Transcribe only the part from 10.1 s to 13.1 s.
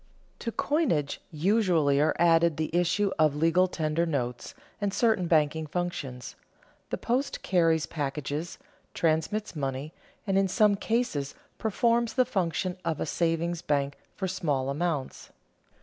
and in some cases performs the function of a